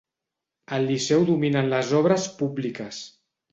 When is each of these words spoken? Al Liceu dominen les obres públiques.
Al 0.77 0.87
Liceu 0.91 1.27
dominen 1.29 1.71
les 1.75 1.93
obres 2.01 2.27
públiques. 2.43 3.07